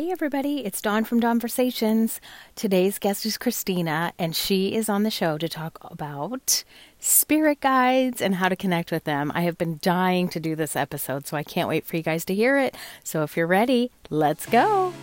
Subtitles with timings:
[0.00, 2.20] Hey, everybody, it's Dawn from Dawnversations.
[2.54, 6.64] Today's guest is Christina, and she is on the show to talk about
[6.98, 9.30] spirit guides and how to connect with them.
[9.34, 12.24] I have been dying to do this episode, so I can't wait for you guys
[12.24, 12.74] to hear it.
[13.04, 14.94] So if you're ready, let's go.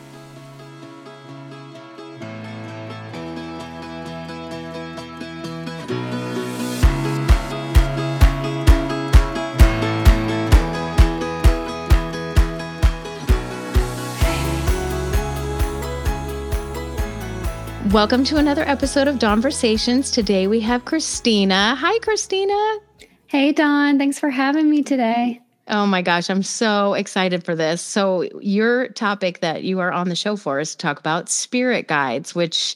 [17.91, 20.11] Welcome to another episode of Dawnversations.
[20.11, 21.73] Today we have Christina.
[21.75, 22.79] Hi, Christina.
[23.27, 23.97] Hey, Dawn.
[23.97, 25.39] Thanks for having me today.
[25.69, 27.81] Oh my gosh, I'm so excited for this.
[27.81, 31.87] So, your topic that you are on the show for is to talk about spirit
[31.87, 32.75] guides, which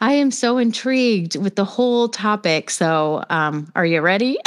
[0.00, 2.70] I am so intrigued with the whole topic.
[2.70, 4.38] So, um, are you ready?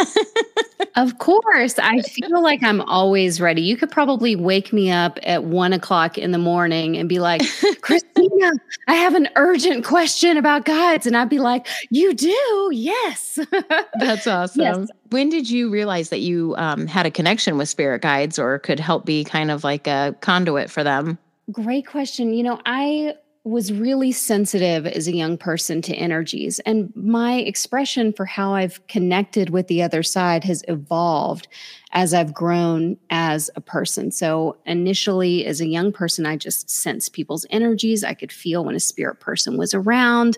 [1.00, 1.80] Of course.
[1.80, 3.62] I feel like I'm always ready.
[3.62, 7.42] You could probably wake me up at one o'clock in the morning and be like,
[7.82, 8.52] Christina,
[8.88, 11.08] I have an urgent question about guides.
[11.08, 12.70] And I'd be like, You do?
[12.74, 13.40] Yes.
[14.00, 14.62] That's awesome.
[14.62, 14.88] Yes.
[15.12, 18.80] When did you realize that you um, had a connection with spirit guides or could
[18.82, 21.18] help be kind of like a conduit for them?
[21.50, 22.34] Great question.
[22.34, 23.14] You know, I
[23.46, 26.60] was really sensitive as a young person to energies.
[26.66, 31.48] And my expression for how I've connected with the other side has evolved
[31.94, 34.12] as I've grown as a person.
[34.12, 38.04] So, initially, as a young person, I just sensed people's energies.
[38.04, 40.38] I could feel when a spirit person was around.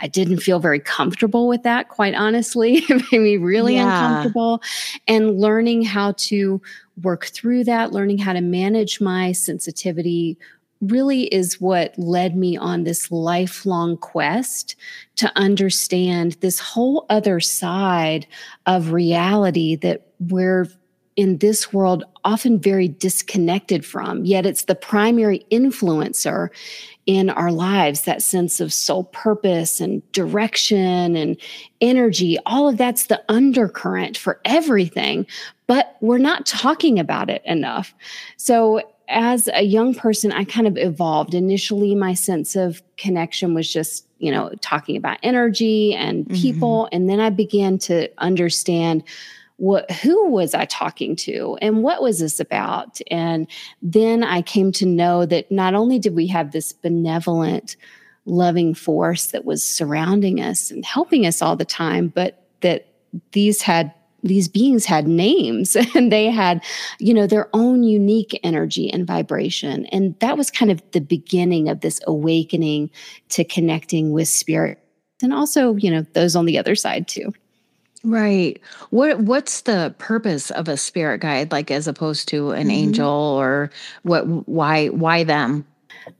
[0.00, 2.74] I didn't feel very comfortable with that, quite honestly.
[2.88, 3.86] it made me really yeah.
[3.86, 4.62] uncomfortable.
[5.08, 6.60] And learning how to
[7.02, 10.36] work through that, learning how to manage my sensitivity
[10.82, 14.76] really is what led me on this lifelong quest
[15.16, 18.26] to understand this whole other side
[18.66, 20.66] of reality that we're
[21.14, 26.48] in this world often very disconnected from, yet it's the primary influencer
[27.06, 31.36] in our lives that sense of soul purpose and direction and
[31.80, 32.38] energy.
[32.46, 35.26] All of that's the undercurrent for everything,
[35.66, 37.94] but we're not talking about it enough.
[38.36, 38.80] So,
[39.12, 41.34] as a young person, I kind of evolved.
[41.34, 46.34] Initially, my sense of connection was just, you know, talking about energy and mm-hmm.
[46.34, 46.84] people.
[46.84, 46.96] Mm-hmm.
[46.96, 49.04] And then I began to understand
[49.56, 53.00] what who was I talking to and what was this about?
[53.10, 53.46] And
[53.80, 57.76] then I came to know that not only did we have this benevolent,
[58.24, 62.86] loving force that was surrounding us and helping us all the time, but that
[63.32, 63.92] these had
[64.22, 66.62] these beings had names and they had
[66.98, 69.86] you know their own unique energy and vibration.
[69.86, 72.90] And that was kind of the beginning of this awakening
[73.30, 74.78] to connecting with spirit
[75.22, 77.32] and also you know those on the other side too.
[78.04, 78.60] Right.
[78.90, 82.70] What what's the purpose of a spirit guide like as opposed to an mm-hmm.
[82.70, 83.70] angel or
[84.02, 85.64] what why why them?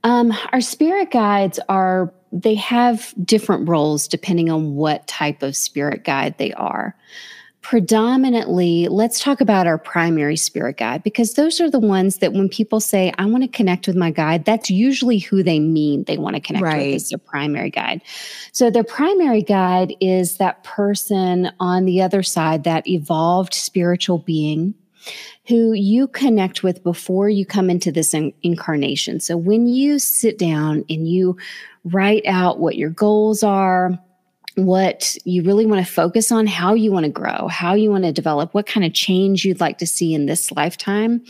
[0.03, 6.03] Um our spirit guides are they have different roles depending on what type of spirit
[6.03, 6.95] guide they are
[7.63, 12.49] predominantly, let's talk about our primary spirit guide because those are the ones that when
[12.49, 16.17] people say, I want to connect with my guide, that's usually who they mean they
[16.17, 16.87] want to connect right.
[16.87, 18.01] with is their primary guide.
[18.51, 24.75] So their primary guide is that person on the other side, that evolved spiritual being
[25.47, 29.19] who you connect with before you come into this in- incarnation.
[29.19, 31.37] So when you sit down and you
[31.85, 33.97] write out what your goals are,
[34.55, 38.03] what you really want to focus on, how you want to grow, how you want
[38.03, 41.23] to develop, what kind of change you'd like to see in this lifetime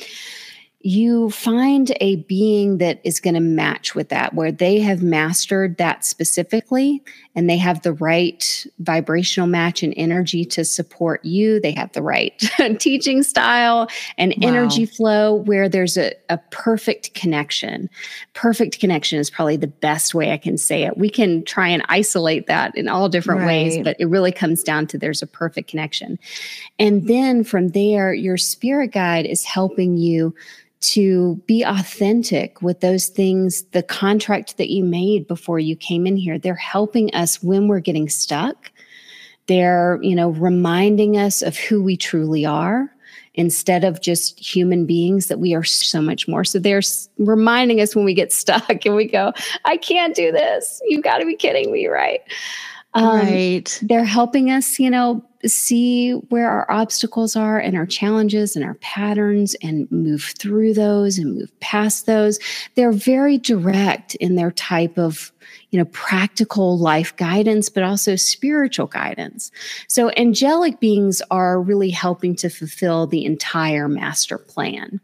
[0.86, 5.78] you find a being that is going to match with that, where they have mastered
[5.78, 7.02] that specifically
[7.36, 11.62] and they have the right vibrational match and energy to support you.
[11.62, 12.38] They have the right
[12.80, 14.50] teaching style and wow.
[14.50, 17.90] energy flow where there's a, a perfect connection.
[18.34, 20.98] Perfect connection is probably the best way I can say it.
[20.98, 23.48] We can try and isolate that in all different right.
[23.48, 26.20] ways, but it really comes down to there's a perfect connection.
[26.78, 30.36] And then from there, your spirit guide is helping you
[30.84, 36.18] to be authentic with those things, the contract that you made before you came in
[36.18, 36.38] here.
[36.38, 38.72] They're helping us when we're getting stuck.
[39.48, 42.94] They're, you know, reminding us of who we truly are
[43.36, 46.44] instead of just human beings that we are so much more.
[46.44, 46.82] So they're
[47.18, 49.32] reminding us when we get stuck and we go,
[49.66, 50.82] I can't do this.
[50.86, 52.22] You've got to be kidding me, right?
[52.94, 53.80] Um, right.
[53.82, 58.76] They're helping us, you know, see where our obstacles are and our challenges and our
[58.76, 62.40] patterns and move through those and move past those.
[62.76, 65.32] They're very direct in their type of
[65.72, 69.52] you know practical life guidance but also spiritual guidance.
[69.88, 75.02] So angelic beings are really helping to fulfill the entire master plan.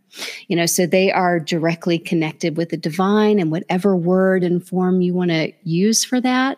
[0.48, 5.02] You know so they are directly connected with the divine and whatever word and form
[5.02, 6.58] you want to use for that.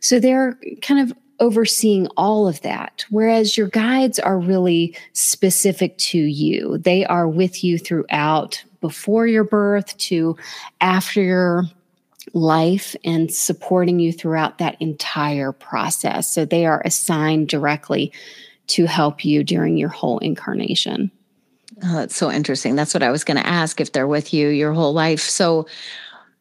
[0.00, 3.04] So they're kind of overseeing all of that.
[3.10, 9.44] Whereas your guides are really specific to you, they are with you throughout before your
[9.44, 10.36] birth to
[10.80, 11.64] after your
[12.32, 16.28] life and supporting you throughout that entire process.
[16.28, 18.12] So they are assigned directly
[18.68, 21.10] to help you during your whole incarnation.
[21.84, 22.74] Oh, that's so interesting.
[22.74, 25.20] That's what I was going to ask if they're with you your whole life.
[25.20, 25.66] So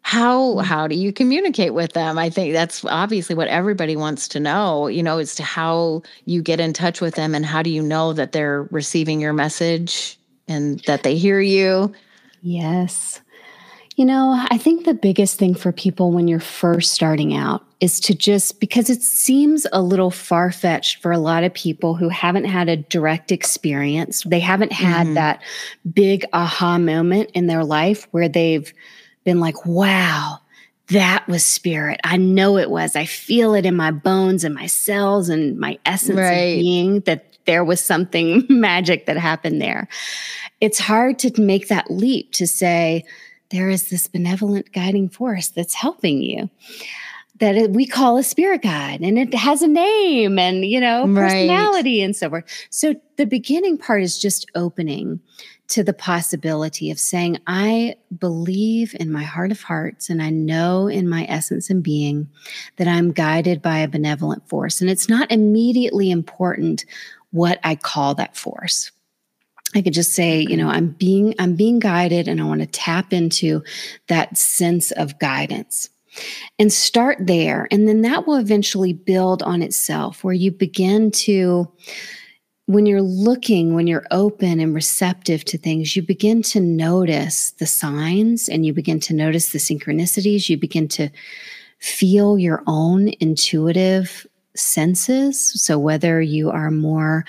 [0.05, 4.39] how how do you communicate with them i think that's obviously what everybody wants to
[4.39, 7.71] know you know as to how you get in touch with them and how do
[7.71, 11.91] you know that they're receiving your message and that they hear you
[12.43, 13.19] yes
[13.95, 17.99] you know i think the biggest thing for people when you're first starting out is
[18.01, 22.09] to just because it seems a little far fetched for a lot of people who
[22.09, 24.23] haven't had a direct experience.
[24.23, 25.15] They haven't had mm-hmm.
[25.15, 25.41] that
[25.93, 28.73] big aha moment in their life where they've
[29.25, 30.39] been like, wow,
[30.87, 31.99] that was spirit.
[32.03, 32.95] I know it was.
[32.95, 36.31] I feel it in my bones and my cells and my essence right.
[36.31, 39.87] of being that there was something magic that happened there.
[40.61, 43.03] It's hard to make that leap to say,
[43.49, 46.49] there is this benevolent guiding force that's helping you
[47.39, 51.99] that we call a spirit guide and it has a name and you know personality
[51.99, 52.05] right.
[52.05, 55.19] and so forth so the beginning part is just opening
[55.67, 60.87] to the possibility of saying, I believe in my heart of hearts and I know
[60.87, 62.29] in my essence and being
[62.77, 64.81] that I'm guided by a benevolent force.
[64.81, 66.85] And it's not immediately important
[67.31, 68.91] what I call that force.
[69.73, 72.67] I could just say, you know, I'm being I'm being guided and I want to
[72.67, 73.63] tap into
[74.07, 75.89] that sense of guidance
[76.57, 81.69] and start there and then that will eventually build on itself where you begin to
[82.67, 87.67] when you're looking, when you're open and receptive to things, you begin to notice the
[87.67, 90.49] signs and you begin to notice the synchronicities.
[90.49, 91.09] You begin to
[91.79, 95.39] feel your own intuitive senses.
[95.61, 97.25] So, whether you are more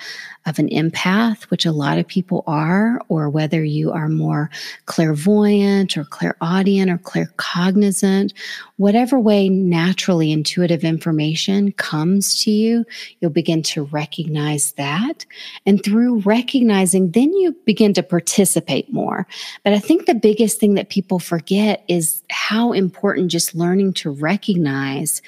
[0.47, 4.49] of an empath, which a lot of people are, or whether you are more
[4.85, 8.33] clairvoyant or clairaudient or claircognizant,
[8.77, 12.85] whatever way naturally intuitive information comes to you,
[13.19, 15.25] you'll begin to recognize that.
[15.65, 19.27] And through recognizing, then you begin to participate more.
[19.65, 24.11] But I think the biggest thing that people forget is how important just learning to
[24.11, 25.21] recognize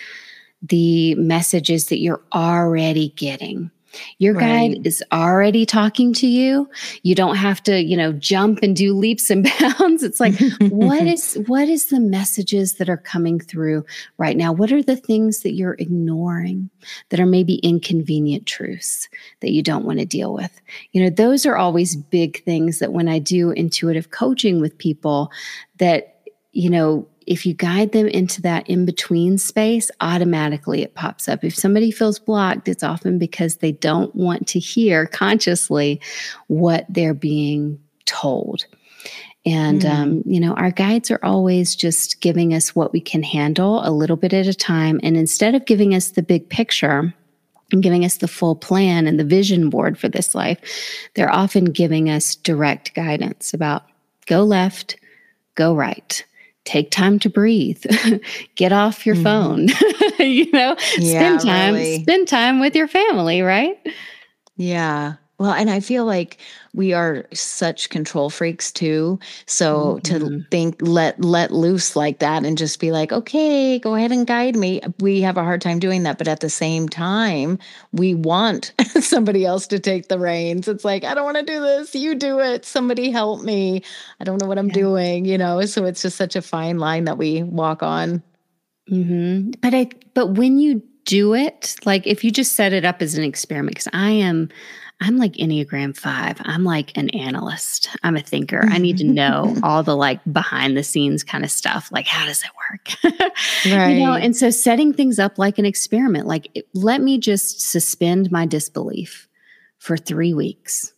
[0.61, 3.71] the messages that you're already getting.
[4.19, 4.73] Your right.
[4.73, 6.69] guide is already talking to you.
[7.01, 10.03] You don't have to, you know, jump and do leaps and bounds.
[10.03, 10.35] It's like,
[10.69, 13.85] what is what is the messages that are coming through
[14.17, 14.53] right now?
[14.53, 16.69] What are the things that you're ignoring
[17.09, 19.09] that are maybe inconvenient truths
[19.39, 20.61] that you don't want to deal with?
[20.91, 25.31] You know, those are always big things that when I do intuitive coaching with people
[25.77, 26.21] that,
[26.51, 31.43] you know, if you guide them into that in between space, automatically it pops up.
[31.43, 36.01] If somebody feels blocked, it's often because they don't want to hear consciously
[36.47, 38.65] what they're being told.
[39.45, 39.89] And, mm.
[39.89, 43.91] um, you know, our guides are always just giving us what we can handle a
[43.91, 44.99] little bit at a time.
[45.03, 47.13] And instead of giving us the big picture,
[47.71, 50.59] and giving us the full plan and the vision board for this life,
[51.13, 53.83] they're often giving us direct guidance about
[54.25, 54.97] go left,
[55.53, 56.25] go right
[56.65, 57.83] take time to breathe
[58.55, 59.23] get off your mm-hmm.
[59.23, 59.67] phone
[60.19, 62.01] you know yeah, spend time really.
[62.03, 63.77] spend time with your family right
[64.57, 66.37] yeah well, and I feel like
[66.73, 69.19] we are such control freaks too.
[69.45, 70.17] So mm-hmm.
[70.17, 74.27] to think let let loose like that and just be like, "Okay, go ahead and
[74.27, 77.57] guide me." We have a hard time doing that, but at the same time,
[77.93, 80.67] we want somebody else to take the reins.
[80.67, 81.95] It's like, "I don't want to do this.
[81.95, 82.65] You do it.
[82.65, 83.81] Somebody help me.
[84.19, 84.73] I don't know what I'm yeah.
[84.73, 85.61] doing," you know?
[85.61, 88.21] So it's just such a fine line that we walk on.
[88.91, 89.51] Mm-hmm.
[89.61, 93.17] But I but when you do it, like if you just set it up as
[93.17, 94.49] an experiment cuz I am
[95.01, 96.41] I'm like Enneagram 5.
[96.41, 97.89] I'm like an analyst.
[98.03, 98.61] I'm a thinker.
[98.65, 101.89] I need to know all the like behind the scenes kind of stuff.
[101.91, 103.13] Like, how does it work?
[103.73, 103.89] right.
[103.99, 107.61] You know, and so setting things up like an experiment, like, it, let me just
[107.61, 109.27] suspend my disbelief
[109.77, 110.93] for three weeks.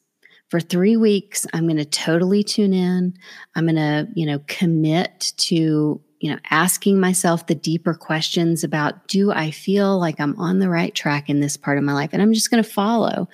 [0.49, 3.13] For three weeks, I'm going to totally tune in.
[3.55, 9.07] I'm going to, you know, commit to you know, asking myself the deeper questions about
[9.07, 12.11] do I feel like I'm on the right track in this part of my life?
[12.13, 13.27] And I'm just going to follow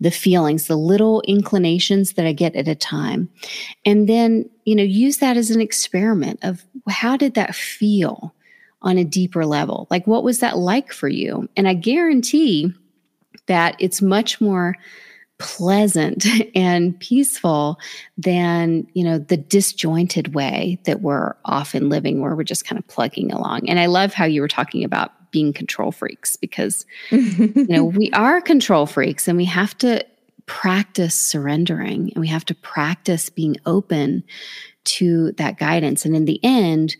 [0.00, 3.28] the feelings, the little inclinations that I get at a time.
[3.86, 8.34] And then, you know, use that as an experiment of how did that feel
[8.82, 9.86] on a deeper level?
[9.88, 11.48] Like, what was that like for you?
[11.56, 12.74] And I guarantee
[13.46, 14.74] that it's much more
[15.38, 17.78] pleasant and peaceful
[18.16, 22.86] than you know the disjointed way that we're often living where we're just kind of
[22.88, 23.68] plugging along.
[23.68, 28.10] And i love how you were talking about being control freaks because you know we
[28.12, 30.04] are control freaks and we have to
[30.46, 34.22] practice surrendering and we have to practice being open
[34.84, 36.04] to that guidance.
[36.04, 36.96] And in the end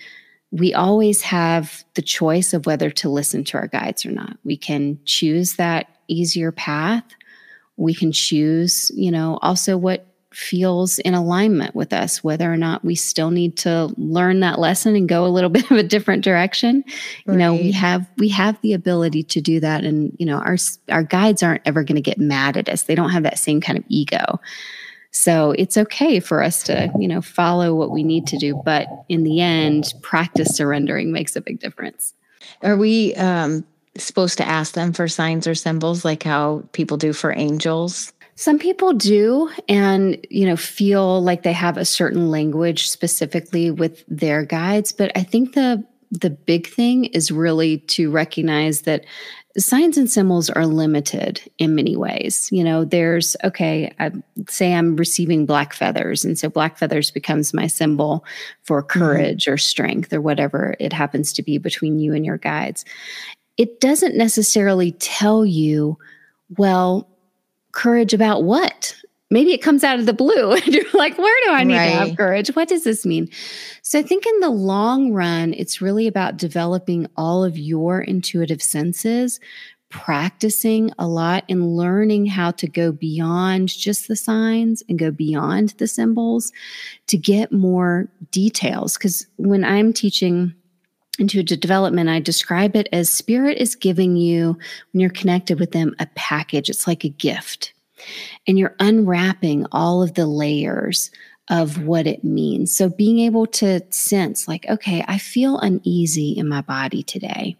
[0.50, 4.36] we always have the choice of whether to listen to our guides or not.
[4.44, 7.04] We can choose that easier path
[7.76, 12.84] we can choose, you know, also what feels in alignment with us, whether or not
[12.84, 16.24] we still need to learn that lesson and go a little bit of a different
[16.24, 16.84] direction.
[17.26, 17.34] Right.
[17.34, 20.56] You know, we have we have the ability to do that, and you know, our
[20.90, 22.82] our guides aren't ever going to get mad at us.
[22.82, 24.40] They don't have that same kind of ego.
[25.16, 28.88] So it's okay for us to, you know, follow what we need to do, but
[29.08, 32.14] in the end, practice surrendering makes a big difference.
[32.62, 33.64] Are we um,
[33.96, 38.12] supposed to ask them for signs or symbols like how people do for angels?
[38.36, 44.04] Some people do and you know feel like they have a certain language specifically with
[44.08, 49.04] their guides, but I think the the big thing is really to recognize that
[49.56, 52.48] signs and symbols are limited in many ways.
[52.50, 54.10] You know, there's okay, I
[54.48, 58.24] say I'm receiving black feathers, and so black feathers becomes my symbol
[58.62, 58.98] for mm-hmm.
[58.98, 59.54] courage mm-hmm.
[59.54, 62.84] or strength or whatever it happens to be between you and your guides
[63.56, 65.98] it doesn't necessarily tell you,
[66.56, 67.08] well,
[67.72, 68.96] courage about what?
[69.30, 71.90] Maybe it comes out of the blue and you're like, where do I need right.
[71.90, 72.48] to have courage?
[72.48, 73.28] What does this mean?
[73.82, 78.62] So I think in the long run, it's really about developing all of your intuitive
[78.62, 79.40] senses,
[79.90, 85.70] practicing a lot and learning how to go beyond just the signs and go beyond
[85.78, 86.52] the symbols
[87.06, 88.98] to get more details.
[88.98, 90.54] Because when I'm teaching,
[91.18, 94.58] intuitive development, I describe it as spirit is giving you,
[94.92, 96.68] when you're connected with them, a package.
[96.68, 97.72] It's like a gift.
[98.46, 101.10] And you're unwrapping all of the layers
[101.48, 102.74] of what it means.
[102.74, 107.56] So being able to sense, like, okay, I feel uneasy in my body today.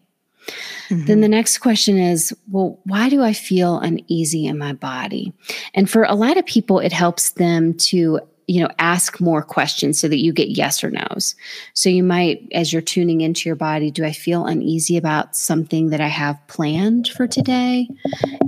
[0.89, 1.07] Mm-hmm.
[1.07, 5.33] Then the next question is, well, why do I feel uneasy in my body?
[5.75, 9.99] And for a lot of people, it helps them to you know ask more questions
[9.99, 11.35] so that you get yes or no's.
[11.75, 15.91] So you might as you're tuning into your body do i feel uneasy about something
[15.91, 17.89] that i have planned for today?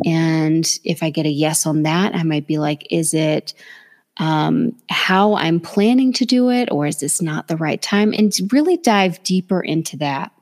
[0.05, 3.55] And if i get a yes on that i might be like is it
[4.19, 8.15] um, how i'm planning to do it or is this not the right time?
[8.17, 10.33] And really dive deeper into that.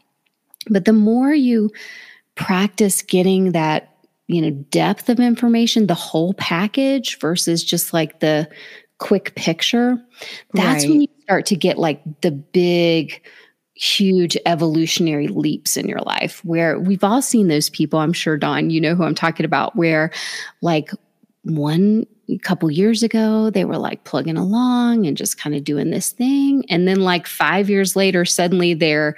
[0.71, 1.71] But the more you
[2.37, 3.91] practice getting that
[4.27, 8.49] you know depth of information the whole package versus just like the
[8.99, 9.99] quick picture,
[10.53, 10.91] that's right.
[10.91, 13.21] when you start to get like the big,
[13.75, 17.99] huge evolutionary leaps in your life where we've all seen those people.
[17.99, 20.11] I'm sure, Dawn, you know who I'm talking about, where
[20.63, 20.91] like
[21.43, 22.07] one
[22.43, 26.65] couple years ago they were like plugging along and just kind of doing this thing
[26.71, 29.15] and then like 5 years later suddenly they're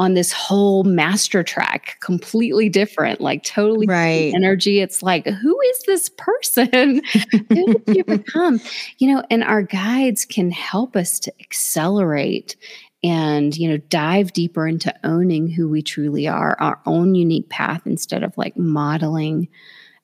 [0.00, 4.32] on this whole master track, completely different, like totally right.
[4.34, 4.80] energy.
[4.80, 7.02] It's like, who is this person?
[7.50, 8.62] who did you become?
[8.96, 12.56] You know, and our guides can help us to accelerate
[13.02, 17.80] and you know dive deeper into owning who we truly are our own unique path
[17.86, 19.48] instead of like modeling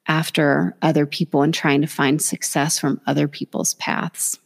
[0.08, 4.38] after other people and trying to find success from other people's paths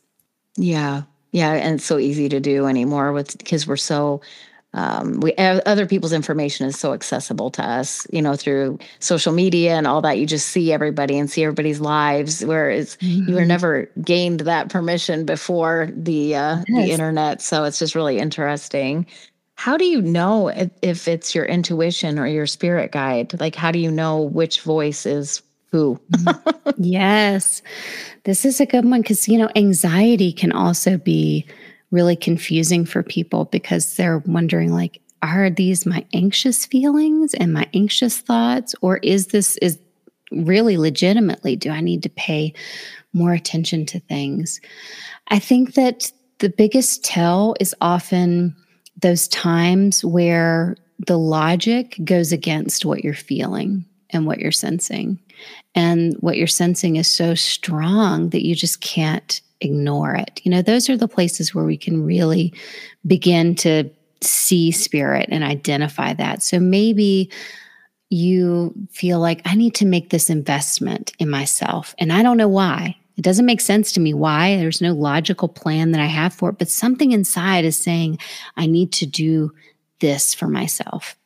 [0.56, 4.20] yeah yeah and it's so easy to do anymore with because we're so
[4.72, 9.74] um, we other people's information is so accessible to us you know through social media
[9.74, 13.28] and all that you just see everybody and see everybody's lives whereas mm-hmm.
[13.28, 16.86] you were never gained that permission before the uh, yes.
[16.86, 19.06] the internet so it's just really interesting
[19.54, 23.72] how do you know if, if it's your intuition or your spirit guide like how
[23.72, 26.70] do you know which voice is who mm-hmm.
[26.82, 27.60] yes
[28.24, 31.44] this is a good one because you know anxiety can also be
[31.90, 37.68] really confusing for people because they're wondering like are these my anxious feelings and my
[37.74, 38.74] anxious thoughts?
[38.80, 39.78] Or is this is
[40.32, 42.54] really legitimately do i need to pay
[43.12, 44.60] more attention to things?
[45.28, 48.56] I think that the biggest tell is often
[49.00, 55.18] those times where the logic goes against what you're feeling and what you're sensing.
[55.74, 60.40] And what you're sensing is so strong that you just can't ignore it.
[60.44, 62.52] You know, those are the places where we can really
[63.06, 63.90] begin to
[64.22, 66.42] see spirit and identify that.
[66.42, 67.30] So maybe
[68.10, 72.48] you feel like I need to make this investment in myself and I don't know
[72.48, 72.96] why.
[73.16, 74.56] It doesn't make sense to me why.
[74.56, 78.18] There's no logical plan that I have for it, but something inside is saying
[78.56, 79.52] I need to do
[80.00, 81.16] this for myself.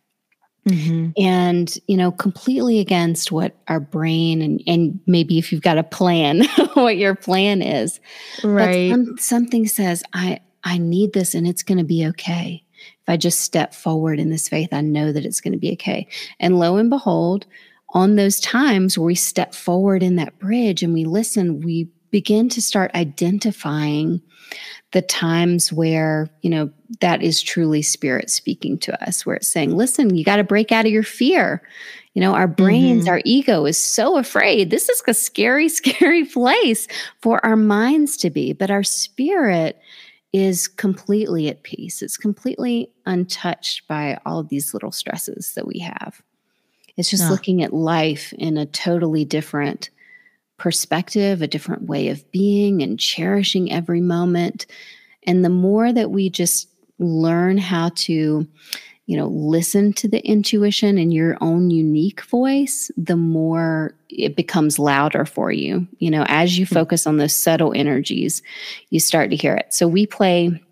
[0.69, 1.11] Mm-hmm.
[1.17, 5.83] And, you know, completely against what our brain and, and maybe if you've got a
[5.83, 6.45] plan,
[6.75, 8.01] what your plan is.
[8.43, 8.91] Right.
[8.91, 12.65] Some, something says, I, I need this and it's going to be okay.
[12.79, 15.73] If I just step forward in this faith, I know that it's going to be
[15.73, 16.09] okay.
[16.41, 17.47] And lo and behold,
[17.91, 22.49] on those times where we step forward in that bridge and we listen, we begin
[22.49, 24.23] to start identifying
[24.93, 29.75] the times where, you know, that is truly spirit speaking to us, where it's saying,
[29.75, 31.61] listen, you got to break out of your fear.
[32.13, 33.15] You know, our brains, mm-hmm.
[33.15, 34.71] our ego is so afraid.
[34.71, 36.87] This is a scary, scary place
[37.21, 38.53] for our minds to be.
[38.53, 39.77] But our spirit
[40.33, 42.01] is completely at peace.
[42.01, 46.23] It's completely untouched by all of these little stresses that we have.
[46.97, 49.91] It's just looking at life in a totally different
[50.65, 54.65] perspective, a different way of being, and cherishing every moment.
[55.25, 58.49] And the more that we just learn how to,
[59.05, 64.79] you know, listen to the intuition in your own unique voice, the more it becomes
[64.79, 65.87] louder for you.
[65.99, 66.73] You know, as you hmm.
[66.73, 68.43] focus on those subtle energies,
[68.89, 69.75] you start to hear it.
[69.75, 70.64] So we play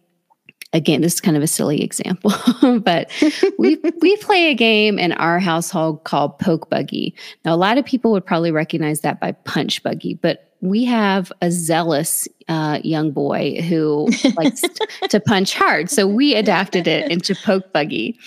[0.72, 2.32] again, this is kind of a silly example,
[2.80, 3.10] but
[3.58, 7.14] we we play a game in our household called Poke Buggy.
[7.44, 11.32] Now, a lot of people would probably recognize that by Punch Buggy, but we have
[11.42, 14.62] a zealous uh, young boy who likes
[15.08, 18.18] to punch hard, so we adapted it into Poke Buggy,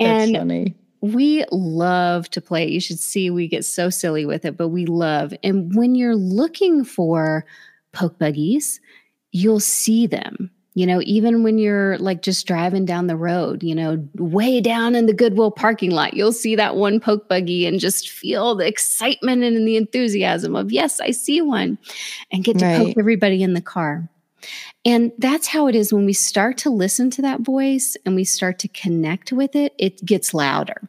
[0.00, 0.74] and.
[1.04, 2.62] We love to play.
[2.62, 2.70] It.
[2.70, 5.34] You should see we get so silly with it, but we love.
[5.42, 7.44] And when you're looking for
[7.90, 8.80] poke buggies,
[9.32, 13.74] you'll see them you know, even when you're like just driving down the road, you
[13.74, 17.78] know, way down in the Goodwill parking lot, you'll see that one poke buggy and
[17.78, 21.78] just feel the excitement and the enthusiasm of, yes, I see one,
[22.30, 22.78] and get to right.
[22.78, 24.08] poke everybody in the car.
[24.84, 28.24] And that's how it is when we start to listen to that voice and we
[28.24, 30.88] start to connect with it, it gets louder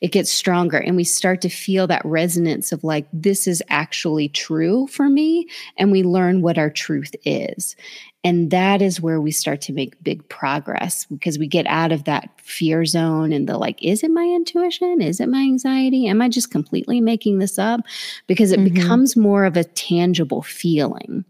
[0.00, 4.28] it gets stronger and we start to feel that resonance of like this is actually
[4.28, 7.76] true for me and we learn what our truth is
[8.24, 12.04] and that is where we start to make big progress because we get out of
[12.04, 15.02] that fear zone and the like, is it my intuition?
[15.02, 16.06] Is it my anxiety?
[16.06, 17.80] Am I just completely making this up?
[18.28, 18.74] Because it mm-hmm.
[18.74, 21.24] becomes more of a tangible feeling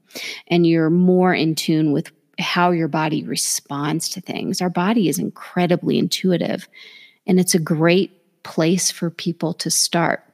[0.49, 4.61] and you're more in tune with how your body responds to things.
[4.61, 6.69] Our body is incredibly intuitive
[7.27, 10.25] and it's a great place for people to start.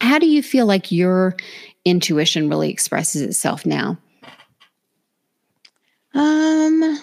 [0.00, 1.36] How do you feel like your
[1.84, 3.98] intuition really expresses itself now?
[6.14, 6.98] Um,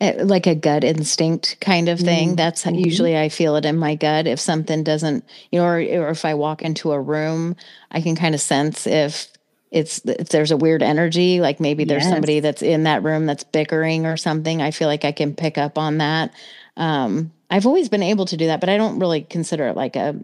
[0.00, 2.28] it, like a gut instinct kind of thing.
[2.28, 2.36] Mm-hmm.
[2.36, 4.26] That's how, usually I feel it in my gut.
[4.26, 7.56] If something doesn't, you know, or, or if I walk into a room,
[7.90, 9.28] I can kind of sense if
[9.70, 12.12] it's if there's a weird energy, like maybe there's yes.
[12.12, 14.60] somebody that's in that room that's bickering or something.
[14.60, 16.32] I feel like I can pick up on that.
[16.76, 19.96] Um, I've always been able to do that, but I don't really consider it like
[19.96, 20.16] a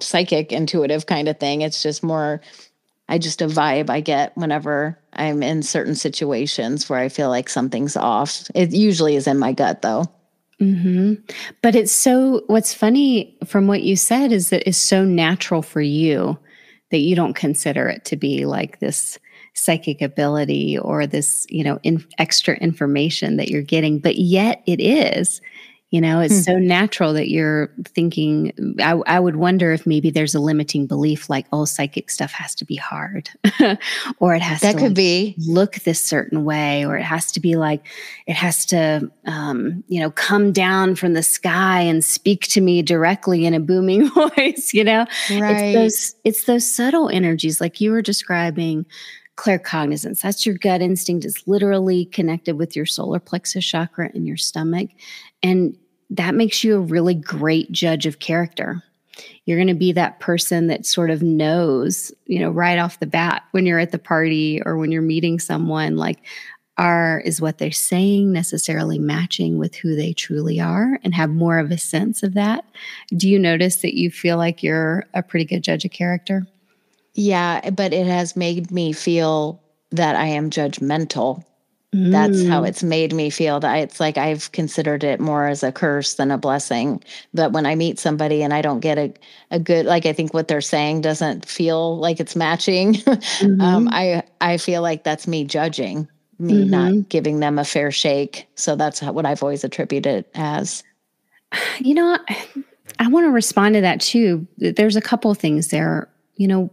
[0.00, 1.60] psychic intuitive kind of thing.
[1.62, 2.40] It's just more
[3.08, 7.48] I just a vibe I get whenever I'm in certain situations where I feel like
[7.48, 8.50] something's off.
[8.54, 10.06] It usually is in my gut though.
[10.60, 11.14] Mm-hmm.
[11.60, 15.80] But it's so, what's funny from what you said is that it's so natural for
[15.80, 16.38] you
[16.90, 19.18] that you don't consider it to be like this
[19.54, 24.80] psychic ability or this, you know, in, extra information that you're getting, but yet it
[24.80, 25.40] is.
[25.92, 26.40] You know, it's hmm.
[26.40, 28.50] so natural that you're thinking.
[28.80, 32.54] I, I, would wonder if maybe there's a limiting belief like, oh, psychic stuff has
[32.54, 33.28] to be hard,
[34.18, 37.30] or it has that to could like, be look this certain way, or it has
[37.32, 37.86] to be like,
[38.26, 42.80] it has to, um, you know, come down from the sky and speak to me
[42.80, 44.72] directly in a booming voice.
[44.72, 45.76] You know, right?
[45.76, 48.86] It's those, it's those subtle energies, like you were describing
[49.36, 50.22] claircognizance.
[50.22, 51.26] That's your gut instinct.
[51.26, 54.88] It's literally connected with your solar plexus chakra in your stomach.
[55.42, 55.76] And
[56.12, 58.82] that makes you a really great judge of character.
[59.44, 63.06] You're going to be that person that sort of knows, you know, right off the
[63.06, 66.18] bat when you're at the party or when you're meeting someone, like,
[66.78, 71.58] are is what they're saying necessarily matching with who they truly are and have more
[71.58, 72.64] of a sense of that?
[73.14, 76.46] Do you notice that you feel like you're a pretty good judge of character?
[77.14, 81.44] Yeah, but it has made me feel that I am judgmental
[81.92, 82.68] that's how mm.
[82.68, 86.30] it's made me feel that it's like I've considered it more as a curse than
[86.30, 87.04] a blessing.
[87.34, 89.12] That when I meet somebody and I don't get a,
[89.50, 92.96] a good, like I think what they're saying doesn't feel like it's matching.
[93.42, 93.60] Um, mm-hmm.
[93.60, 96.70] um, I, I feel like that's me judging, me mm-hmm.
[96.70, 98.46] not giving them a fair shake.
[98.54, 100.82] So that's what I've always attributed it as.
[101.80, 102.46] You know, I,
[102.98, 104.46] I want to respond to that too.
[104.56, 106.08] There's a couple things there.
[106.36, 106.70] You know,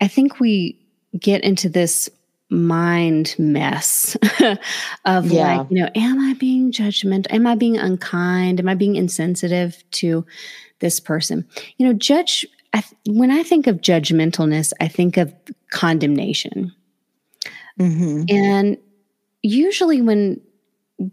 [0.00, 0.78] I think we
[1.18, 2.08] get into this
[2.50, 4.16] mind mess
[5.04, 5.58] of yeah.
[5.58, 7.26] like, you know, am I being judgment?
[7.30, 8.60] Am I being unkind?
[8.60, 10.24] Am I being insensitive to
[10.78, 11.46] this person?
[11.76, 15.34] You know, judge, I, when I think of judgmentalness, I think of
[15.70, 16.72] condemnation.
[17.78, 18.24] Mm-hmm.
[18.28, 18.78] And
[19.42, 20.40] usually when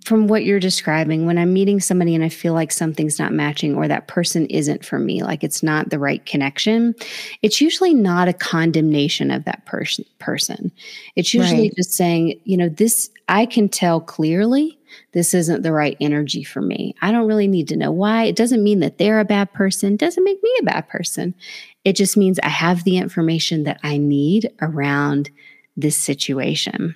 [0.04, 3.76] from what you're describing, when I'm meeting somebody and I feel like something's not matching
[3.76, 6.95] or that person isn't for me, like it's not the right connection,
[7.43, 10.71] it's usually not a condemnation of that person person.
[11.15, 11.76] It's usually right.
[11.76, 14.78] just saying, you know, this I can tell clearly
[15.12, 16.95] this isn't the right energy for me.
[17.02, 18.24] I don't really need to know why.
[18.24, 21.36] It doesn't mean that they're a bad person, doesn't make me a bad person.
[21.84, 25.30] It just means I have the information that I need around
[25.78, 26.95] this situation.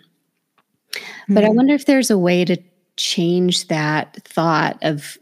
[0.92, 1.34] Mm-hmm.
[1.34, 1.58] But I mm-hmm.
[1.58, 2.58] wonder if there's a way to
[3.00, 5.18] change that thought of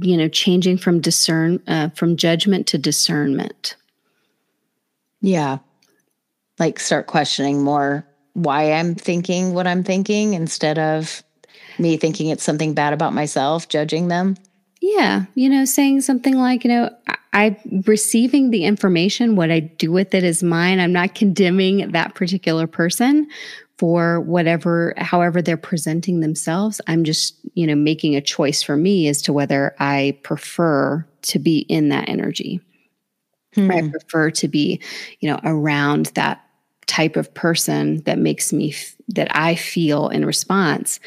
[0.00, 3.76] you know changing from discern uh, from judgment to discernment?
[5.20, 5.58] Yeah.
[6.58, 11.22] Like start questioning more why i'm thinking what i'm thinking instead of
[11.78, 14.36] me thinking it's something bad about myself judging them.
[14.80, 15.24] Yeah.
[15.34, 19.92] You know saying something like you know I, i'm receiving the information what i do
[19.92, 20.80] with it is mine.
[20.80, 23.28] I'm not condemning that particular person
[23.78, 29.08] for whatever however they're presenting themselves i'm just you know making a choice for me
[29.08, 32.60] as to whether i prefer to be in that energy
[33.54, 33.70] hmm.
[33.70, 34.80] i prefer to be
[35.20, 36.40] you know around that
[36.86, 41.00] type of person that makes me f- that i feel in response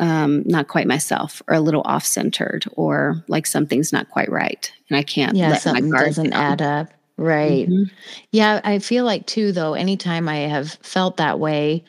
[0.00, 4.70] um, not quite myself or a little off centered or like something's not quite right
[4.88, 6.52] and I can't yeah something doesn't down.
[6.52, 6.88] add up
[7.20, 7.68] Right.
[7.68, 7.94] Mm-hmm.
[8.32, 11.84] Yeah, I feel like too though anytime I have felt that way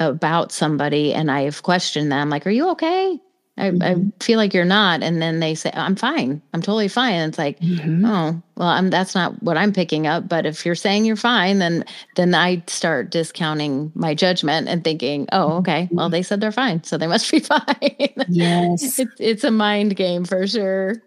[0.00, 3.20] about somebody and I've questioned them like are you okay?
[3.58, 3.82] I, mm-hmm.
[3.82, 6.42] I feel like you're not and then they say I'm fine.
[6.52, 7.14] I'm totally fine.
[7.14, 8.04] And it's like, mm-hmm.
[8.04, 11.60] "Oh, well, I'm that's not what I'm picking up, but if you're saying you're fine,
[11.60, 11.84] then
[12.16, 15.88] then I start discounting my judgment and thinking, "Oh, okay.
[15.92, 16.12] Well, mm-hmm.
[16.12, 18.98] they said they're fine, so they must be fine." Yes.
[18.98, 21.02] it's it's a mind game for sure.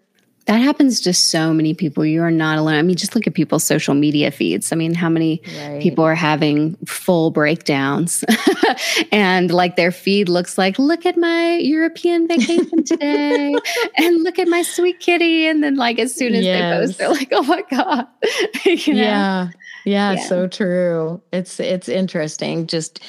[0.46, 2.06] That happens to so many people.
[2.06, 2.76] You are not alone.
[2.76, 4.72] I mean, just look at people's social media feeds.
[4.72, 5.82] I mean, how many right.
[5.82, 8.24] people are having full breakdowns
[9.12, 13.56] and like their feed looks like, look at my European vacation today
[13.98, 15.48] and look at my sweet kitty.
[15.48, 16.60] And then, like, as soon as yes.
[16.60, 18.08] they post, they're like, oh my God.
[18.66, 19.02] you know?
[19.02, 19.50] Yeah.
[19.86, 21.22] Yeah, yeah, so true.
[21.32, 23.00] It's it's interesting just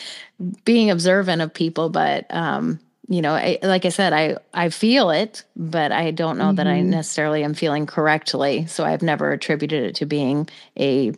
[0.65, 5.11] being observant of people, but um you know I, like i said i i feel
[5.11, 6.57] it but i don't know mm-hmm.
[6.57, 6.91] that i mm-hmm.
[6.91, 11.13] necessarily am feeling correctly so i've never attributed it to being a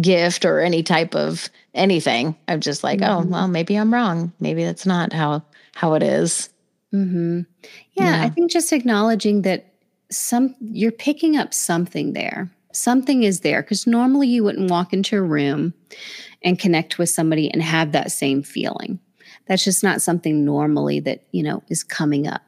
[0.00, 3.28] gift or any type of anything i'm just like oh, mm-hmm.
[3.28, 5.42] oh well maybe i'm wrong maybe that's not how
[5.74, 6.50] how it is.
[6.92, 7.42] Mm-hmm.
[7.92, 9.72] Yeah, yeah i think just acknowledging that
[10.10, 15.16] some you're picking up something there something is there because normally you wouldn't walk into
[15.16, 15.74] a room
[16.42, 18.98] and connect with somebody and have that same feeling
[19.48, 22.42] that's just not something normally that, you know, is coming up.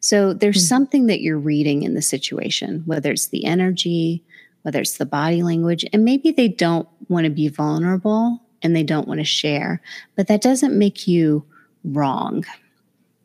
[0.00, 0.68] So there's mm-hmm.
[0.68, 4.22] something that you're reading in the situation, whether it's the energy,
[4.62, 8.82] whether it's the body language, and maybe they don't want to be vulnerable and they
[8.82, 9.82] don't want to share,
[10.16, 11.44] but that doesn't make you
[11.84, 12.44] wrong,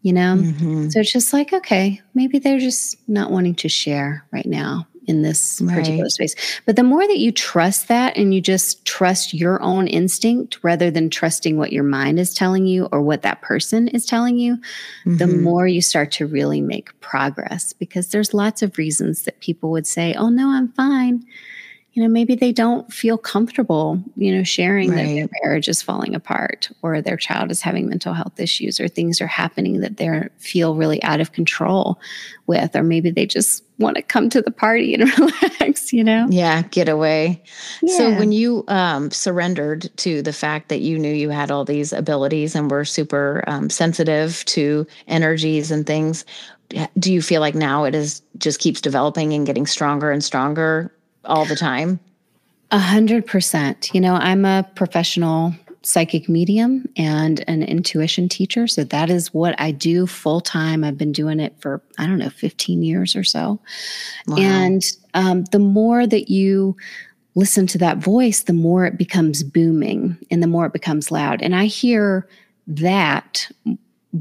[0.02, 0.36] you know?
[0.38, 0.90] Mm-hmm.
[0.90, 5.24] So it's just like, okay, maybe they're just not wanting to share right now in
[5.24, 5.76] this right.
[5.76, 6.36] particular space.
[6.66, 10.92] But the more that you trust that and you just trust your own instinct rather
[10.92, 14.56] than trusting what your mind is telling you or what that person is telling you,
[14.56, 15.18] mm-hmm.
[15.18, 19.72] the more you start to really make progress because there's lots of reasons that people
[19.72, 21.26] would say, "Oh no, I'm fine."
[21.94, 24.98] you know, maybe they don't feel comfortable, you know, sharing right.
[24.98, 28.88] that their marriage is falling apart or their child is having mental health issues or
[28.88, 32.00] things are happening that they feel really out of control
[32.48, 35.10] with, or maybe they just want to come to the party and
[35.60, 36.28] relax, you know?
[36.30, 37.42] Yeah, get away.
[37.82, 37.98] Yeah.
[37.98, 41.92] So when you um, surrendered to the fact that you knew you had all these
[41.94, 46.26] abilities and were super um, sensitive to energies and things,
[47.00, 50.94] do you feel like now it is just keeps developing and getting stronger and stronger
[51.26, 52.00] all the time?
[52.72, 53.90] A hundred percent.
[53.94, 58.68] You know, I'm a professional psychic medium and an intuition teacher.
[58.68, 60.84] So that is what I do full time.
[60.84, 63.60] I've been doing it for, I don't know, 15 years or so.
[64.28, 64.38] Wow.
[64.38, 66.76] And um, the more that you
[67.36, 71.42] listen to that voice, the more it becomes booming and the more it becomes loud.
[71.42, 72.28] And I hear
[72.68, 73.50] that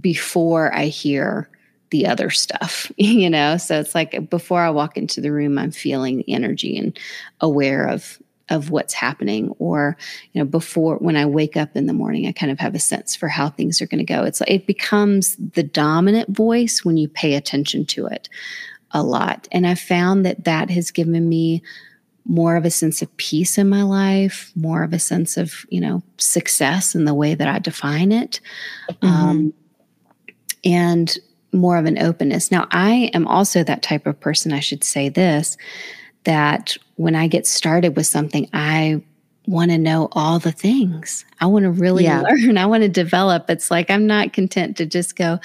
[0.01, 1.49] before I hear
[1.91, 3.57] the other stuff, you know?
[3.57, 6.97] So it's like before I walk into the room, I'm feeling the energy and
[7.41, 9.97] aware of of what's happening or
[10.33, 12.79] you know before when i wake up in the morning i kind of have a
[12.79, 16.85] sense for how things are going to go it's like it becomes the dominant voice
[16.85, 18.29] when you pay attention to it
[18.93, 19.49] a lot.
[19.53, 21.63] And I found that that has given me
[22.25, 25.81] more of a sense of peace in my life, more of a sense of, you
[25.81, 28.41] know, success in the way that I define it.
[28.91, 29.07] Mm-hmm.
[29.07, 29.55] Um,
[30.65, 31.17] and
[31.53, 32.51] more of an openness.
[32.51, 35.57] Now, I am also that type of person, I should say this,
[36.25, 39.03] that when I get started with something, I
[39.47, 41.25] want to know all the things.
[41.41, 42.21] I want to really yeah.
[42.21, 42.59] learn.
[42.59, 43.49] I want to develop.
[43.49, 45.39] It's like I'm not content to just go,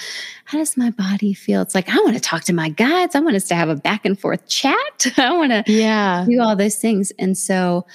[0.45, 1.61] how does my body feel?
[1.61, 3.15] It's like I want to talk to my guides.
[3.15, 5.07] I want us to have a back and forth chat.
[5.17, 6.25] I want to yeah.
[6.27, 7.11] do all those things.
[7.17, 7.85] And so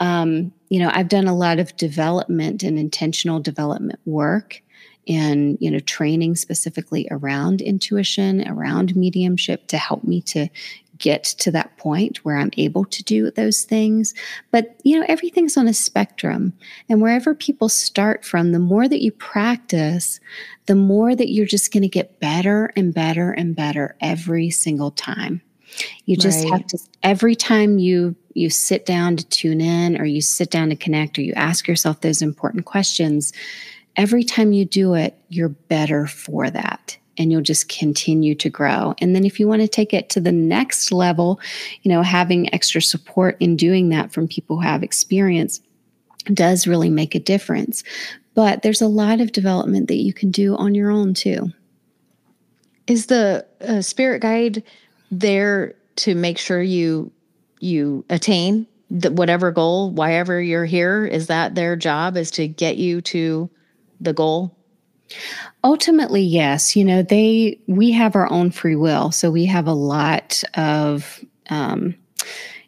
[0.00, 4.60] um, you know, I've done a lot of development and intentional development work
[5.06, 10.48] and you know training specifically around intuition around mediumship to help me to
[10.98, 14.14] get to that point where I'm able to do those things.
[14.50, 16.52] But, you know, everything's on a spectrum.
[16.88, 20.20] And wherever people start from, the more that you practice,
[20.66, 24.90] the more that you're just going to get better and better and better every single
[24.90, 25.42] time.
[26.04, 26.52] You just right.
[26.52, 30.68] have to, every time you you sit down to tune in or you sit down
[30.68, 33.32] to connect or you ask yourself those important questions
[33.96, 38.94] every time you do it you're better for that and you'll just continue to grow.
[38.98, 41.40] And then if you want to take it to the next level,
[41.82, 45.60] you know, having extra support in doing that from people who have experience
[46.32, 47.84] does really make a difference.
[48.34, 51.50] But there's a lot of development that you can do on your own too.
[52.86, 54.62] Is the uh, spirit guide
[55.10, 57.12] there to make sure you
[57.60, 61.06] you attain the, whatever goal, wherever you're here?
[61.06, 62.16] Is that their job?
[62.16, 63.48] Is to get you to
[64.00, 64.54] the goal?
[65.62, 66.76] Ultimately, yes.
[66.76, 71.24] You know, they we have our own free will, so we have a lot of
[71.50, 71.94] um,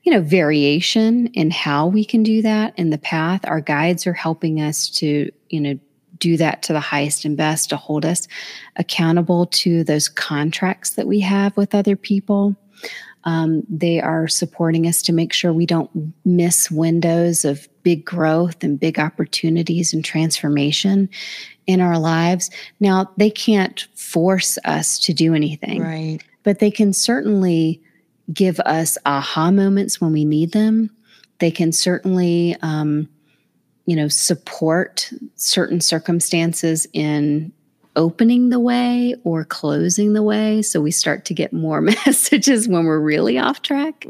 [0.03, 3.40] you know variation in how we can do that in the path.
[3.46, 5.79] Our guides are helping us to you know
[6.18, 8.27] do that to the highest and best to hold us
[8.77, 12.57] accountable to those contracts that we have with other people.
[13.25, 15.90] Um, they are supporting us to make sure we don't
[16.25, 21.09] miss windows of big growth and big opportunities and transformation
[21.66, 22.50] in our lives.
[22.81, 26.18] Now, they can't force us to do anything, right?
[26.42, 27.83] But they can certainly
[28.33, 30.90] give us aha moments when we need them.
[31.38, 33.09] They can certainly, um,
[33.85, 37.52] you know, support certain circumstances in
[37.96, 40.62] opening the way or closing the way.
[40.62, 44.06] So we start to get more messages when we're really off track.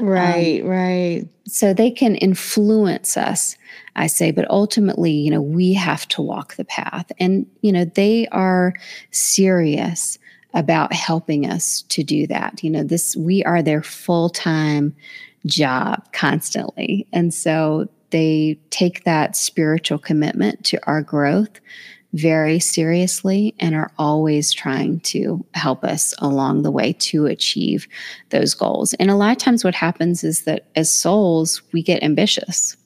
[0.00, 1.28] Right, um, right.
[1.46, 3.56] So they can influence us,
[3.96, 7.10] I say, but ultimately, you know, we have to walk the path.
[7.18, 8.72] And, you know, they are
[9.10, 10.18] serious
[10.54, 12.62] about helping us to do that.
[12.62, 14.94] You know, this, we are their full time
[15.44, 17.06] job constantly.
[17.12, 21.60] And so they take that spiritual commitment to our growth
[22.14, 27.88] very seriously and are always trying to help us along the way to achieve
[28.30, 28.94] those goals.
[28.94, 32.76] And a lot of times, what happens is that as souls, we get ambitious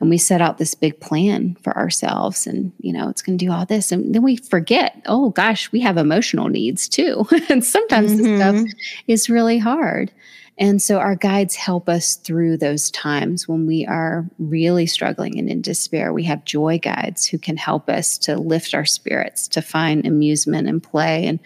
[0.00, 3.44] and we set out this big plan for ourselves and you know it's going to
[3.44, 7.64] do all this and then we forget oh gosh we have emotional needs too and
[7.64, 8.22] sometimes mm-hmm.
[8.22, 8.78] this stuff mm-hmm.
[9.06, 10.10] is really hard
[10.60, 15.48] and so our guides help us through those times when we are really struggling and
[15.48, 16.12] in despair.
[16.12, 20.68] We have joy guides who can help us to lift our spirits, to find amusement
[20.68, 21.40] and play and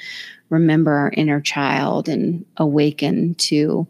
[0.50, 3.87] remember our inner child and awaken to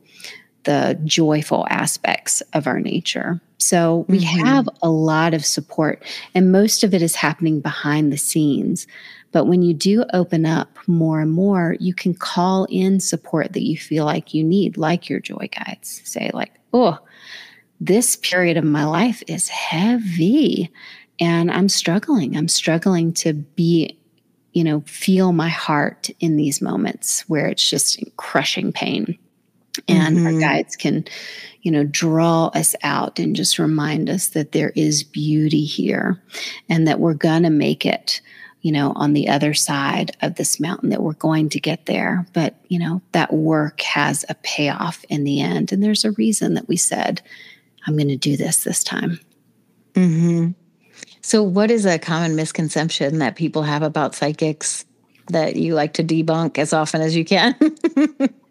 [0.64, 3.40] the joyful aspects of our nature.
[3.58, 4.44] So we mm-hmm.
[4.44, 6.02] have a lot of support,
[6.34, 8.86] and most of it is happening behind the scenes.
[9.32, 13.62] But when you do open up more and more, you can call in support that
[13.62, 16.02] you feel like you need, like your joy guides.
[16.04, 16.98] Say, like, oh,
[17.80, 20.70] this period of my life is heavy
[21.20, 22.36] and I'm struggling.
[22.36, 23.98] I'm struggling to be,
[24.52, 29.18] you know, feel my heart in these moments where it's just crushing pain.
[29.88, 30.26] And mm-hmm.
[30.26, 31.04] our guides can,
[31.62, 36.22] you know, draw us out and just remind us that there is beauty here
[36.68, 38.20] and that we're going to make it
[38.64, 42.26] you know, on the other side of this mountain that we're going to get there.
[42.32, 45.70] But, you know, that work has a payoff in the end.
[45.70, 47.20] And there's a reason that we said,
[47.86, 49.20] I'm going to do this this time.
[49.92, 50.52] Mm-hmm.
[51.20, 54.86] So, what is a common misconception that people have about psychics
[55.28, 57.54] that you like to debunk as often as you can?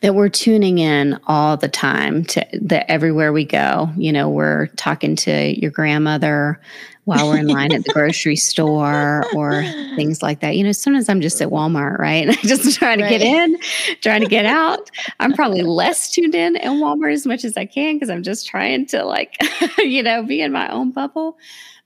[0.00, 3.90] that we're tuning in all the time to that everywhere we go.
[3.96, 6.60] You know, we're talking to your grandmother
[7.08, 9.62] while we're in line at the grocery store or
[9.96, 10.56] things like that.
[10.56, 12.28] You know, sometimes I'm just at Walmart, right?
[12.28, 13.56] And I just try to get in,
[14.02, 14.90] trying to get out.
[15.18, 18.46] I'm probably less tuned in in Walmart as much as I can because I'm just
[18.46, 19.36] trying to like,
[19.78, 21.38] you know, be in my own bubble.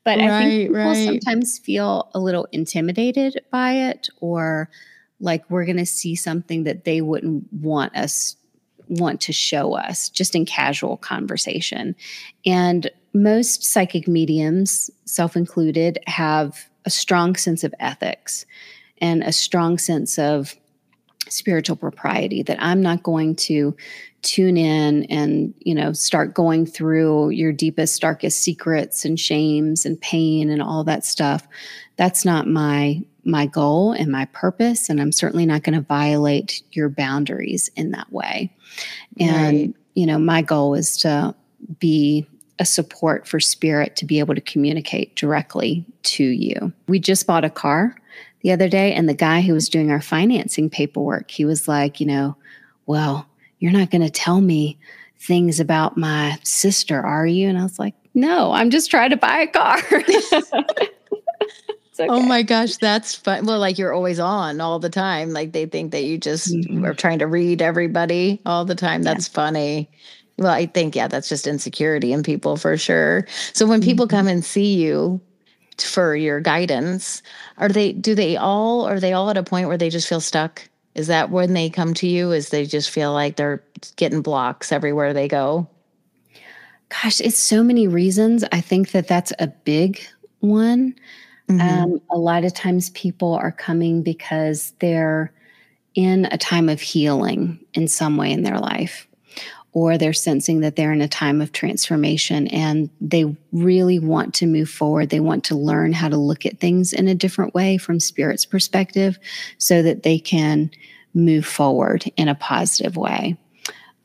[0.04, 1.04] But right, I think people right.
[1.06, 4.68] sometimes feel a little intimidated by it or
[5.22, 8.36] like we're going to see something that they wouldn't want us
[8.88, 11.96] want to show us just in casual conversation.
[12.44, 18.44] And most psychic mediums, self included, have a strong sense of ethics
[18.98, 20.56] and a strong sense of
[21.28, 23.74] spiritual propriety that I'm not going to
[24.22, 30.00] tune in and you know start going through your deepest darkest secrets and shames and
[30.00, 31.46] pain and all that stuff
[32.02, 36.60] that's not my my goal and my purpose and i'm certainly not going to violate
[36.72, 38.52] your boundaries in that way.
[39.20, 39.74] And right.
[39.94, 41.32] you know my goal is to
[41.78, 42.26] be
[42.58, 46.72] a support for spirit to be able to communicate directly to you.
[46.88, 47.96] We just bought a car
[48.40, 52.00] the other day and the guy who was doing our financing paperwork he was like
[52.00, 52.36] you know
[52.86, 53.28] well
[53.60, 54.76] you're not going to tell me
[55.20, 57.48] things about my sister are you?
[57.48, 59.78] And i was like no i'm just trying to buy a car
[62.00, 62.08] okay.
[62.10, 63.46] Oh my gosh, that's fun.
[63.46, 65.30] Well, like you're always on all the time.
[65.30, 66.84] Like they think that you just mm-hmm.
[66.84, 69.02] are trying to read everybody all the time.
[69.02, 69.34] That's yeah.
[69.34, 69.90] funny.
[70.38, 73.26] Well, I think, yeah, that's just insecurity in people for sure.
[73.52, 74.16] So when people mm-hmm.
[74.16, 75.20] come and see you
[75.78, 77.22] for your guidance,
[77.58, 80.20] are they, do they all, are they all at a point where they just feel
[80.20, 80.68] stuck?
[80.94, 82.32] Is that when they come to you?
[82.32, 83.62] Is they just feel like they're
[83.96, 85.68] getting blocks everywhere they go?
[86.88, 88.44] Gosh, it's so many reasons.
[88.52, 90.00] I think that that's a big
[90.40, 90.94] one.
[91.48, 91.60] Mm-hmm.
[91.60, 95.32] Um, a lot of times people are coming because they're
[95.94, 99.06] in a time of healing in some way in their life,
[99.72, 104.46] or they're sensing that they're in a time of transformation and they really want to
[104.46, 105.10] move forward.
[105.10, 108.46] They want to learn how to look at things in a different way from spirit's
[108.46, 109.18] perspective
[109.58, 110.70] so that they can
[111.14, 113.36] move forward in a positive way.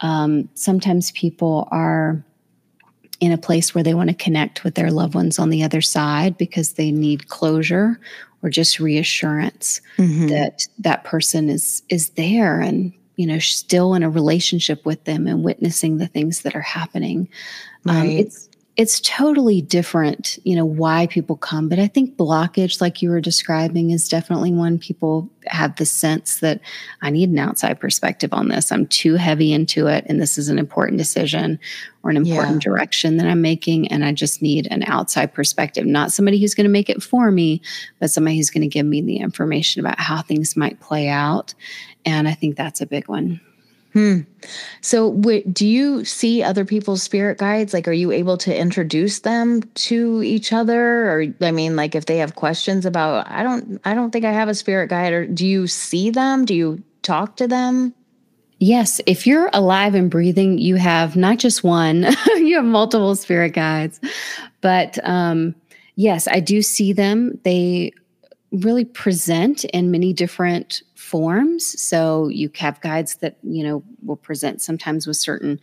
[0.01, 2.23] Um, sometimes people are
[3.19, 5.81] in a place where they want to connect with their loved ones on the other
[5.81, 7.99] side because they need closure
[8.43, 10.27] or just reassurance mm-hmm.
[10.27, 15.27] that that person is is there and you know still in a relationship with them
[15.27, 17.27] and witnessing the things that are happening
[17.87, 18.01] um, right.
[18.01, 21.67] um, it's it's totally different, you know, why people come.
[21.67, 26.41] But I think blockage, like you were describing, is definitely one people have the sense
[26.41, 26.61] that
[27.01, 28.71] I need an outside perspective on this.
[28.71, 31.57] I'm too heavy into it, and this is an important decision
[32.03, 32.71] or an important yeah.
[32.71, 33.87] direction that I'm making.
[33.87, 37.31] And I just need an outside perspective, not somebody who's going to make it for
[37.31, 37.63] me,
[37.99, 41.55] but somebody who's going to give me the information about how things might play out.
[42.05, 43.41] And I think that's a big one.
[43.97, 44.19] Hmm.
[44.81, 47.73] So, w- do you see other people's spirit guides?
[47.73, 51.09] Like, are you able to introduce them to each other?
[51.09, 54.31] Or, I mean, like, if they have questions about, I don't, I don't think I
[54.31, 55.13] have a spirit guide.
[55.13, 56.45] Or do you see them?
[56.45, 57.91] Do you talk to them?
[58.59, 62.03] Yes, if you're alive and breathing, you have not just one,
[62.35, 63.99] you have multiple spirit guides.
[64.61, 65.55] But um,
[65.95, 67.39] yes, I do see them.
[67.43, 67.93] They
[68.51, 71.79] really present in many different forms.
[71.81, 75.59] So you have guides that, you know, will present sometimes with certain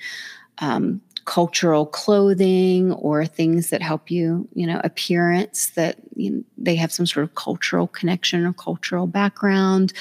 [0.59, 6.77] um, cultural clothing or things that help you, you know, appearance that you know, they
[6.77, 9.93] have some sort of cultural connection or cultural background.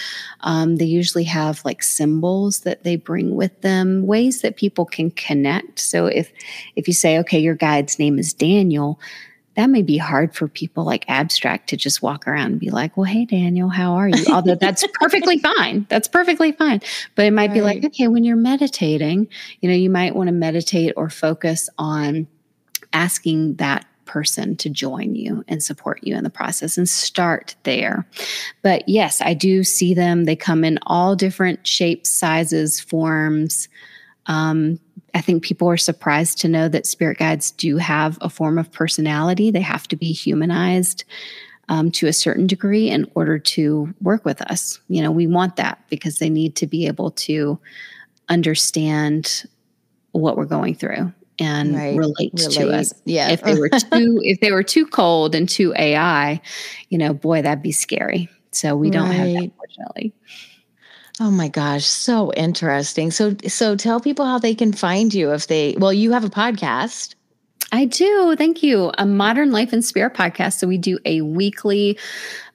[0.42, 5.12] Um, they usually have like symbols that they bring with them, ways that people can
[5.12, 5.80] connect.
[5.80, 6.32] So if
[6.76, 9.00] if you say, okay, your guide's name is Daniel,
[9.56, 12.98] that may be hard for people like abstract to just walk around and be like,
[12.98, 14.26] well, hey, Daniel, how are you?
[14.32, 15.86] Although that's perfectly fine.
[15.90, 16.82] That's perfectly fine.
[17.16, 17.54] But it might right.
[17.54, 19.28] be like, okay, when you're meditating,
[19.62, 22.28] you know, you might want to meditate or focus on
[22.94, 28.08] asking that person to join you and support you in the process and start there.
[28.62, 30.26] But yes, I do see them.
[30.26, 33.70] They come in all different shapes, sizes, forms.
[34.26, 34.80] Um,
[35.14, 38.72] I think people are surprised to know that spirit guides do have a form of
[38.72, 39.52] personality.
[39.52, 41.04] They have to be humanized
[41.70, 44.80] um, to a certain degree in order to work with us.
[44.88, 47.60] You know, we want that because they need to be able to
[48.30, 49.46] understand
[50.12, 51.98] what we're going through and right.
[51.98, 52.94] relate, relate, to us.
[53.06, 53.30] Yeah.
[53.30, 56.42] If they were too if they were too cold and too AI,
[56.90, 58.30] you know, boy, that'd be scary.
[58.52, 59.16] So we don't right.
[59.16, 60.14] have that, fortunately.
[61.20, 63.12] Oh my gosh, so interesting.
[63.12, 66.30] So so tell people how they can find you if they well, you have a
[66.30, 67.16] podcast.
[67.72, 68.36] I do.
[68.36, 68.92] Thank you.
[68.98, 70.60] A Modern Life and Spirit podcast.
[70.60, 71.98] So we do a weekly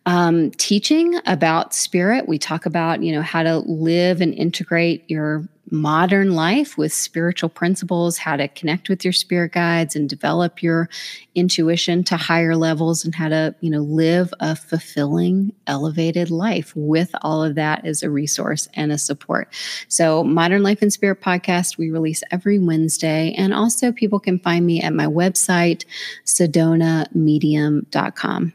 [0.06, 2.28] um, teaching about spirit.
[2.28, 7.48] We talk about, you know, how to live and integrate your modern life with spiritual
[7.48, 10.88] principles, how to connect with your spirit guides and develop your
[11.34, 17.10] intuition to higher levels and how to, you know, live a fulfilling, elevated life with
[17.22, 19.48] all of that as a resource and a support.
[19.88, 23.34] So, Modern Life and Spirit podcast, we release every Wednesday.
[23.36, 25.84] And also, people can find me at my website,
[26.24, 28.52] sedonamedium.com.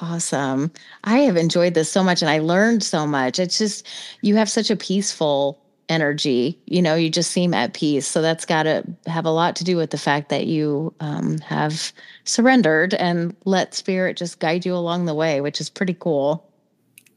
[0.00, 0.70] Awesome.
[1.02, 3.40] I have enjoyed this so much and I learned so much.
[3.40, 3.84] It's just,
[4.22, 6.58] you have such a peaceful energy.
[6.66, 8.06] You know, you just seem at peace.
[8.06, 11.38] So that's got to have a lot to do with the fact that you um,
[11.38, 11.92] have
[12.24, 16.44] surrendered and let spirit just guide you along the way, which is pretty cool.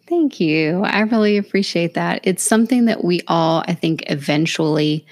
[0.07, 0.83] Thank you.
[0.83, 2.19] I really appreciate that.
[2.23, 5.05] It's something that we all, I think, eventually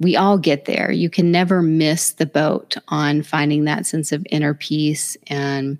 [0.00, 0.90] we all get there.
[0.90, 5.78] You can never miss the boat on finding that sense of inner peace and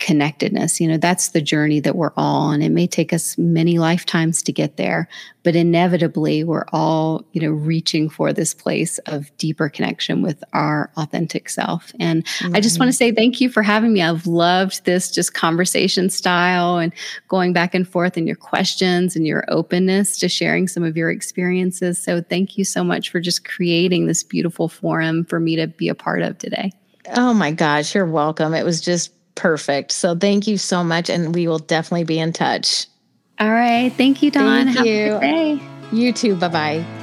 [0.00, 0.80] connectedness.
[0.80, 2.62] You know, that's the journey that we're all on.
[2.62, 5.08] It may take us many lifetimes to get there,
[5.42, 10.90] but inevitably we're all, you know, reaching for this place of deeper connection with our
[10.96, 11.92] authentic self.
[12.00, 12.56] And mm-hmm.
[12.56, 14.02] I just want to say thank you for having me.
[14.02, 16.92] I've loved this just conversation style and
[17.28, 21.10] going back and forth and your questions and your openness to sharing some of your
[21.10, 22.02] experiences.
[22.02, 25.88] So thank you so much for just creating this beautiful forum for me to be
[25.88, 26.72] a part of today.
[27.16, 28.54] Oh my gosh, you're welcome.
[28.54, 29.90] It was just perfect.
[29.92, 31.08] So thank you so much.
[31.08, 32.86] And we will definitely be in touch.
[33.38, 33.90] All right.
[33.90, 34.66] Thank you, Dawn.
[34.66, 35.60] Thank Have you.
[35.92, 36.36] You too.
[36.36, 36.99] Bye bye.